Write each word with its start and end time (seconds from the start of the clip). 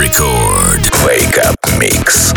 Record. 0.00 0.88
Wake 1.04 1.36
up 1.44 1.56
mix. 1.78 2.32